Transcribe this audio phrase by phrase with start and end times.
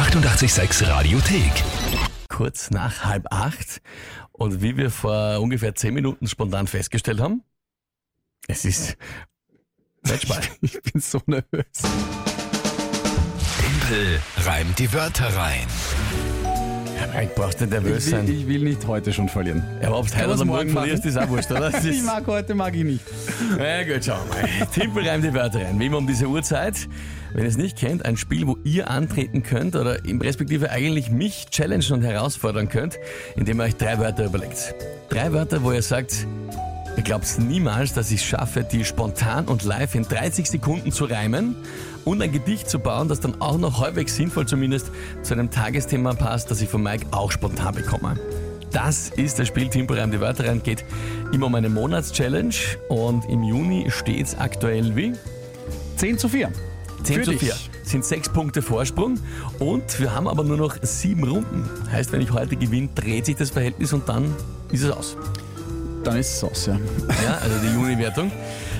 [0.00, 1.52] 886 Radiothek.
[2.30, 3.82] kurz nach halb acht.
[4.32, 7.42] Und wie wir vor ungefähr zehn Minuten spontan festgestellt haben,
[8.48, 8.96] es ist
[10.02, 10.40] Matchball.
[10.62, 11.82] Ich bin so nervös.
[13.60, 15.66] Tempel reimt die Wörter rein.
[17.22, 18.28] Ich brauchst nicht nervös Ich will, sein.
[18.28, 19.62] ich will nicht heute schon verlieren.
[19.80, 21.72] Ja, aber ob es heute oder morgen verlierst, ist auch wurscht, oder?
[21.84, 23.04] Ich mag heute, mag ich nicht.
[23.58, 24.66] ja gut, schauen wir mal.
[24.72, 25.78] Timpel reimt die Wörter rein.
[25.78, 26.88] Wie immer um diese Uhrzeit.
[27.32, 31.10] Wenn ihr es nicht kennt, ein Spiel, wo ihr antreten könnt oder im respektive eigentlich
[31.10, 32.98] mich challengen und herausfordern könnt,
[33.36, 34.74] indem ihr euch drei Wörter überlegt.
[35.10, 36.26] Drei Wörter, wo ihr sagt,
[36.96, 41.04] ihr glaubt niemals, dass ich es schaffe, die spontan und live in 30 Sekunden zu
[41.04, 41.56] reimen
[42.04, 44.90] und ein Gedicht zu bauen, das dann auch noch halbwegs sinnvoll zumindest
[45.22, 48.18] zu einem Tagesthema passt, das ich von Mike auch spontan bekomme.
[48.72, 50.62] Das ist das Spiel Timpel reimt die Wörter rein.
[50.62, 50.84] Geht
[51.32, 52.54] immer um eine Monatschallenge
[52.88, 55.12] und im Juni steht es aktuell wie?
[55.96, 56.52] 10 zu 4.
[57.02, 57.40] 10 Für zu dich.
[57.40, 57.54] 4.
[57.82, 59.18] Sind sechs Punkte Vorsprung
[59.58, 61.68] und wir haben aber nur noch sieben Runden.
[61.90, 64.32] Heißt, wenn ich heute gewinne, dreht sich das Verhältnis und dann
[64.70, 65.16] ist es aus.
[66.04, 66.78] Dann ist es aus, ja.
[67.24, 68.32] Ja, also die Juni-Wertung.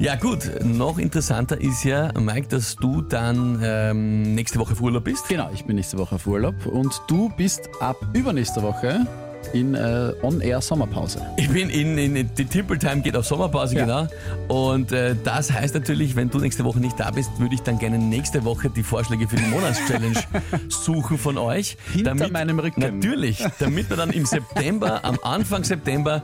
[0.00, 5.04] Ja gut, noch interessanter ist ja, Mike, dass du dann ähm, nächste Woche auf Urlaub
[5.04, 5.28] bist.
[5.28, 9.06] Genau, ich bin nächste Woche auf Urlaub und du bist ab übernächste Woche
[9.52, 11.20] in äh, On-Air-Sommerpause.
[11.36, 13.84] Ich bin in, in die Timpel Time geht auf Sommerpause, Ja.
[13.84, 14.72] genau.
[14.72, 17.78] Und äh, das heißt natürlich, wenn du nächste Woche nicht da bist, würde ich dann
[17.78, 20.18] gerne nächste Woche die Vorschläge für die Monatschallenge
[20.68, 21.76] suchen von euch.
[21.92, 22.80] Hinter meinem Rücken.
[22.80, 26.22] Natürlich, damit wir dann im September, am Anfang September,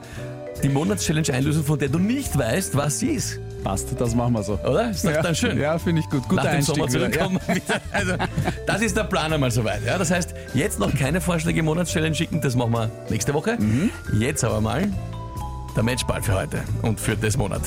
[0.61, 3.41] die Monatschallenge einlösen, von der du nicht weißt, was sie ist.
[3.63, 4.55] Passt, das machen wir so.
[4.55, 4.91] Oder?
[4.91, 5.59] Ist doch ja, dann schön.
[5.59, 6.23] Ja, finde ich gut.
[6.29, 6.77] Guter Nach dem Einstieg.
[6.77, 7.11] Sommer wieder, ja.
[7.11, 7.41] zurückkommen.
[7.49, 7.81] wieder.
[7.93, 8.13] Also,
[8.67, 9.85] das ist der Plan einmal soweit.
[9.85, 13.57] Ja, das heißt, jetzt noch keine Vorschläge Monatschallenge schicken, das machen wir nächste Woche.
[13.59, 13.91] Mhm.
[14.19, 14.89] Jetzt aber mal
[15.77, 17.63] der Matchball für heute und für das Monat.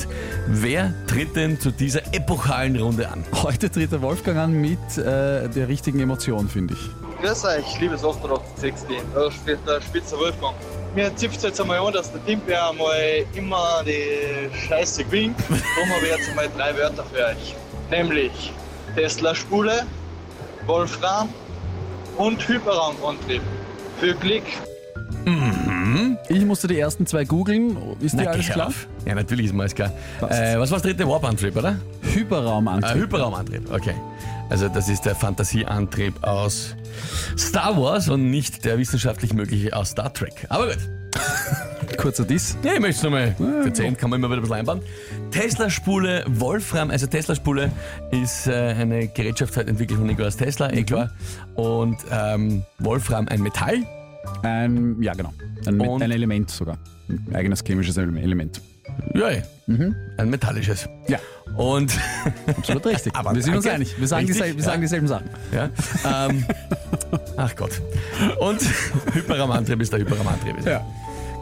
[0.46, 3.24] Wer tritt denn zu dieser epochalen Runde an?
[3.42, 6.90] Heute tritt der Wolfgang an mit äh, der richtigen Emotion, finde ich.
[7.22, 9.02] Grüß euch, liebes 886 Team.
[9.14, 10.54] Da spielt der Spitzer Wolfgang.
[10.94, 15.36] Mir zipft jetzt einmal an, dass der Timpe einmal immer die Scheiße gewinnt.
[15.48, 17.54] Darum habe ich jetzt einmal drei Wörter für euch.
[17.90, 18.52] Nämlich
[18.94, 19.86] Tesla-Spule,
[20.66, 21.28] Wolfram
[22.16, 23.42] und Hyperraumantrieb.
[23.98, 24.44] Für Glück.
[26.28, 27.76] Ich musste die ersten zwei googeln.
[28.00, 28.68] Ist dir alles klar?
[28.68, 28.86] auf.
[29.04, 29.92] Ja, natürlich ist mir alles klar.
[30.28, 31.08] Äh, was war das dritte?
[31.08, 31.76] Warp-Antrieb, oder?
[32.02, 32.96] Hyperraumantrieb.
[32.96, 33.94] Äh, Hyperraumantrieb, okay.
[34.50, 36.76] Also das ist der Fantasieantrieb aus
[37.36, 40.46] Star Wars und nicht der wissenschaftlich mögliche aus Star Trek.
[40.48, 40.78] Aber gut.
[41.98, 42.56] Kurzer Diss.
[42.62, 44.80] Ja, ich möchte es nochmal erzählen, kann man immer wieder ein bisschen einbauen.
[45.30, 47.70] Tesla-Spule Wolfram, also Tesla-Spule
[48.10, 51.10] ist äh, eine Gerätschaft halt entwickelt von Nikolaus Tesla, eh klar.
[51.54, 53.84] Und ähm, Wolfram ein Metall.
[54.42, 55.32] Ein, ja, genau.
[55.66, 56.78] Ein, Und- ein Element sogar.
[57.08, 58.60] Ein eigenes chemisches Element.
[59.14, 59.42] Ja, eh.
[60.18, 60.88] ein metallisches.
[61.08, 61.18] Ja,
[61.56, 61.92] Und
[62.46, 63.14] absolut richtig.
[63.16, 63.94] Aber wir sind uns einig.
[63.98, 65.30] Wir sagen, Richtig, dieselben, wir sagen dieselben Sachen.
[65.52, 65.70] ja,
[66.26, 66.44] ähm,
[67.36, 67.80] ach Gott.
[68.40, 68.60] Und
[69.12, 70.66] Hyperraumantrieb ist der Hyperraumantrieb.
[70.66, 70.84] Ja.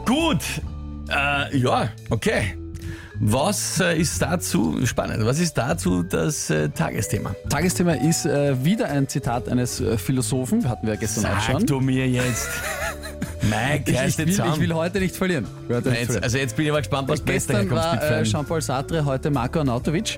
[0.05, 0.41] Gut.
[1.09, 2.55] Äh, ja, okay.
[3.19, 5.25] Was äh, ist dazu spannend?
[5.25, 7.35] Was ist dazu das äh, Tagesthema?
[7.47, 10.67] Tagesthema ist äh, wieder ein Zitat eines äh, Philosophen.
[10.67, 11.65] Hatten wir ja gestern auch Sag schon.
[11.65, 12.49] du mir jetzt.
[13.41, 15.45] Mike, ich, ich, will, ich will heute nicht verlieren.
[15.67, 18.01] Ich heute nicht jetzt, also jetzt bin ich mal gespannt, was Beste Gestern herkommt.
[18.01, 18.23] war äh.
[18.23, 20.17] Jean-Paul Sartre, heute Marco Arnautovic.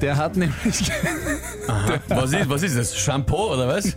[0.00, 0.90] Der hat nämlich,
[2.08, 2.96] was, ist, was ist das?
[2.96, 3.94] Shampoo oder was?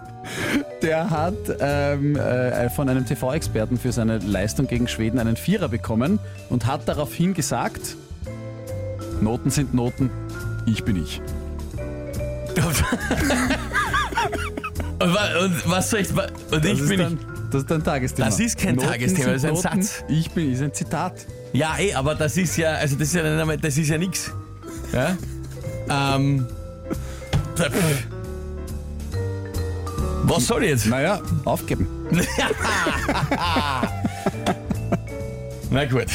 [0.82, 6.18] der hat ähm, äh, von einem TV-Experten für seine Leistung gegen Schweden einen Vierer bekommen
[6.48, 7.96] und hat daraufhin gesagt,
[9.20, 10.10] Noten sind Noten,
[10.64, 11.20] ich bin ich.
[14.98, 16.08] und, wa- und was soll ich.
[16.50, 17.18] Und ich bin dann,
[17.50, 18.26] das ist ein Tagesthema.
[18.26, 20.04] Das ist kein Tagesthema, das ist ein Noten, Satz.
[20.08, 21.26] Ich bin, ist ein Zitat.
[21.52, 22.72] Ja, eh, aber das ist ja.
[22.72, 24.32] Also das ist ja, nicht das ist ja nix.
[24.92, 25.16] Ja?
[26.14, 26.46] Ähm.
[27.56, 28.06] pff.
[30.28, 30.86] Was soll ich jetzt?
[30.86, 31.86] Naja, aufgeben.
[35.70, 36.06] Na gut.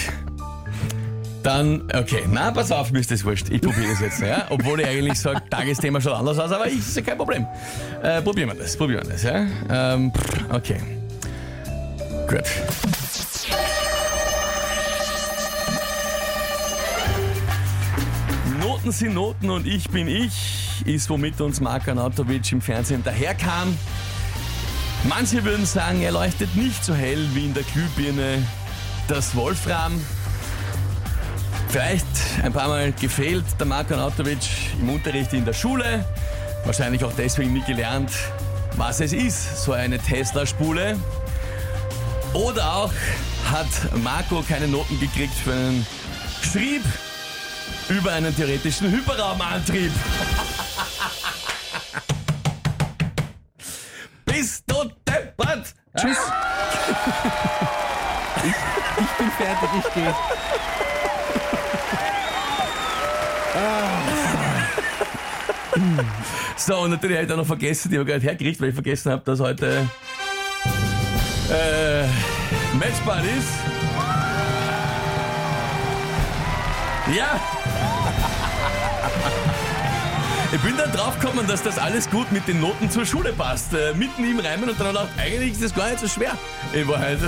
[1.44, 2.24] Dann, okay.
[2.30, 3.50] Na, pass auf, mir ist das wurscht.
[3.50, 4.46] Ich probiere das jetzt, ja.
[4.50, 7.48] Obwohl ich eigentlich sage, Tagesthema schaut anders aus, aber ich, ist ja kein Problem.
[8.04, 9.48] Äh, probieren wir das, probieren wir das, ja.
[9.70, 10.12] Ähm,
[10.52, 10.78] okay.
[12.32, 12.44] Gut.
[18.62, 23.78] Noten sind Noten und ich bin ich, ist womit uns Mark Arnautovic im Fernsehen daherkam.
[25.04, 28.42] Manche würden sagen, er leuchtet nicht so hell wie in der Glühbirne
[29.10, 30.00] das Wolfram.
[31.68, 32.06] Vielleicht
[32.44, 34.48] ein paar Mal gefehlt der Marko Arnautovic
[34.80, 36.06] im Unterricht in der Schule.
[36.64, 38.12] Wahrscheinlich auch deswegen nie gelernt,
[38.78, 40.96] was es ist, so eine Tesla-Spule.
[42.34, 42.92] Oder auch
[43.50, 43.68] hat
[43.98, 45.86] Marco keine Noten gekriegt für einen
[46.42, 46.84] Schrieb
[47.90, 49.92] über einen theoretischen Hyperraumantrieb.
[54.26, 55.74] Bist du deppert?
[55.98, 56.18] Tschüss.
[58.38, 58.50] ich,
[59.02, 60.16] ich bin fertig, ich gehe.
[66.56, 68.76] So, und natürlich habe ich da noch vergessen, die habe ich gerade hergerichtet, weil ich
[68.76, 69.90] vergessen habe, dass heute
[71.50, 71.81] äh,
[72.74, 73.50] Matchball ist.
[77.16, 77.40] Ja!
[80.54, 83.74] Ich bin dann drauf gekommen, dass das alles gut mit den Noten zur Schule passt.
[83.74, 86.34] Äh, mitten im Reimen und dann gedacht, eigentlich ist das gar nicht so schwer.
[86.74, 87.20] In Wahrheit.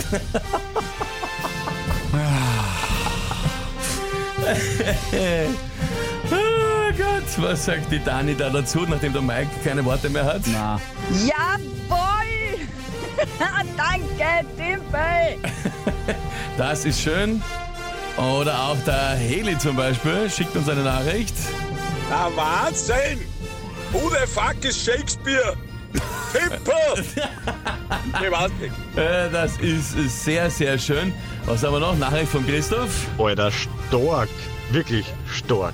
[6.31, 10.41] oh Gott, was sagt die Dani da dazu, nachdem der Mike keine Worte mehr hat?
[10.47, 10.79] Na,
[11.25, 11.72] Jawohl!
[13.77, 15.51] Danke, Timpel!
[16.57, 17.41] Das ist schön.
[18.17, 21.33] Oder auch der Heli zum Beispiel schickt uns eine Nachricht.
[22.11, 23.19] Ah, Wahnsinn!
[23.91, 25.55] Who the fuck is Shakespeare?
[28.29, 28.73] Weiß nicht.
[28.97, 31.13] Äh, das ist sehr, sehr schön.
[31.45, 31.97] Was haben wir noch?
[31.97, 33.07] Nachricht von Christoph.
[33.17, 34.29] Alter, stark.
[34.71, 35.73] Wirklich stark.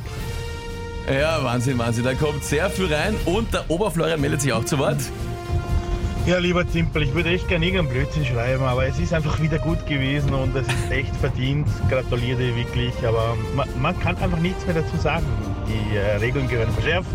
[1.11, 2.03] Ja, Wahnsinn, Wahnsinn.
[2.03, 3.15] Da kommt sehr viel rein.
[3.25, 4.99] Und der Oberflorian meldet sich auch zu Wort.
[6.25, 9.57] Ja, lieber Timpel, ich würde echt gerne irgendeinen Blödsinn schreiben, aber es ist einfach wieder
[9.57, 11.68] gut gewesen und es ist echt verdient.
[11.89, 15.25] Gratuliere dir wirklich, aber man, man kann einfach nichts mehr dazu sagen.
[15.68, 17.10] Die äh, Regeln gehören verschärft,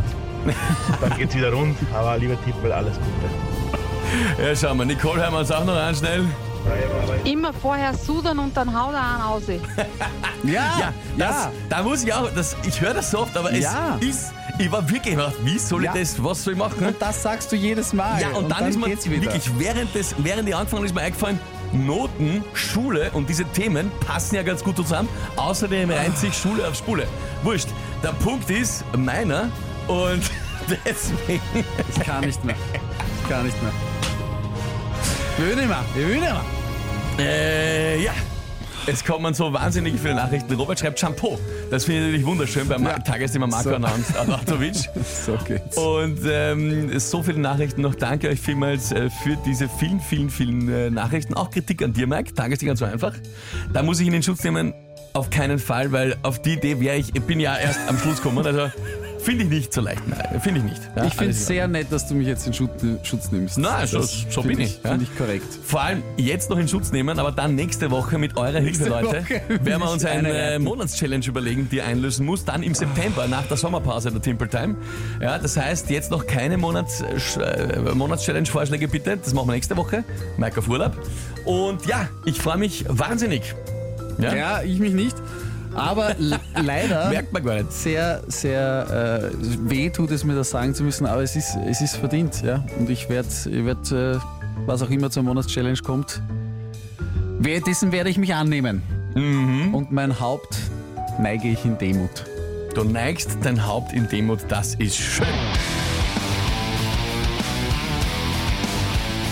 [1.00, 4.42] dann geht's wieder rund, aber lieber Timpel, alles Gute.
[4.42, 4.84] Ja, schauen wir.
[4.84, 6.24] Nicole hören wir uns auch noch an schnell.
[7.24, 9.42] Immer vorher sudern und dann haut er einen aus.
[10.44, 13.60] ja, Ja, das, da muss ich auch, das, ich höre das so oft, aber es
[13.60, 13.96] Ja.
[14.00, 15.94] ist, ich war wirklich gedacht, wie soll Ja.
[15.94, 16.86] ich das, was soll ich machen?
[16.86, 18.20] Und das sagst du jedes Mal.
[18.20, 21.40] Ja, und, dann, ist mir wirklich, während, des, während ich angefangen habe, ist mir eingefallen,
[21.72, 25.08] Noten, Schule und diese Themen passen ja ganz gut zusammen.
[25.36, 27.06] Außerdem reimt sich Schule auf Spule.
[27.42, 27.68] Wurscht.
[28.02, 29.48] Der Punkt ist meiner
[29.88, 30.22] und
[30.84, 31.42] deswegen.
[31.88, 32.54] Ich kann nicht mehr.
[33.22, 33.72] Ich kann nicht mehr.
[35.36, 35.84] Wir will nicht mehr.
[35.94, 36.40] Wir will nicht mehr.
[37.18, 38.12] Äh, ja.
[38.86, 40.52] Es kommen so wahnsinnig viele Nachrichten.
[40.54, 41.38] Robert schreibt Shampoo.
[41.70, 42.98] Das finde ich natürlich wunderschön beim Ja.
[42.98, 43.74] Tagesthema Marco So.
[43.76, 44.76] Anatovic.
[45.24, 45.76] So geht's.
[45.78, 47.94] Und ähm, so viele Nachrichten noch.
[47.94, 51.32] Danke euch vielmals äh, für diese vielen, vielen, vielen äh, Nachrichten.
[51.34, 52.34] Auch Kritik an dir, Mike.
[52.34, 53.14] Danke, ist nicht ganz so einfach.
[53.72, 54.74] Da muss ich in den Schutz nehmen.
[55.14, 58.16] Auf keinen Fall, weil auf die Idee wäre ich, ich bin ja erst am Schluss
[58.16, 58.44] gekommen.
[58.44, 58.70] Also
[59.24, 60.02] finde ich nicht so leicht.
[60.06, 60.82] Nein, finde ich nicht.
[60.96, 62.70] Ja, Ich finde es sehr nett, dass du mich jetzt in Schutz,
[63.02, 63.58] Schutz nimmst.
[63.58, 64.90] Nein, so- so bin ich, ja.
[64.90, 65.46] Finde ich korrekt.
[65.64, 69.06] Vor allem jetzt noch in Schutz nehmen, aber dann nächste Woche mit eurer Hilfe, Leute,
[69.22, 70.58] Woche werden wir uns eine äh.
[70.58, 72.44] Monatschallenge überlegen, die ihr einlösen muss.
[72.44, 74.76] Dann im September, nach der Sommerpause der Timple Time.
[75.20, 79.16] Ja, das heißt, jetzt noch keine Monats, äh, Monatschallenge-Vorschläge bitte.
[79.16, 80.04] Das machen wir nächste Woche.
[80.36, 80.92] Mike auf Urlaub.
[81.44, 83.54] Und ja, ich freue mich wahnsinnig.
[84.18, 84.34] Ja?
[84.34, 85.16] Ja, ich mich nicht.
[85.74, 87.72] Aber le- leider Merkt man gar nicht.
[87.72, 89.36] sehr, sehr äh,
[89.68, 92.42] weh tut es mir, das sagen zu müssen, aber es ist, es ist verdient.
[92.42, 92.64] Ja?
[92.78, 94.18] Und ich werde, ich werd, äh,
[94.66, 96.22] was auch immer zur Monatschallenge kommt,
[97.40, 98.82] dessen werde ich mich annehmen.
[99.14, 99.74] Mhm.
[99.74, 100.56] Und mein Haupt
[101.18, 102.24] neige ich in Demut.
[102.74, 105.26] Du neigst dein Haupt in Demut, das ist schön.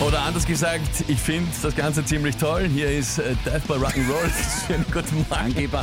[0.06, 2.64] Oder anders gesagt, ich finde das Ganze ziemlich toll.
[2.72, 4.30] Hier ist äh, Death by Rock'n'Roll.
[4.66, 5.30] Schönen guten Morgen.
[5.44, 5.82] Angeber.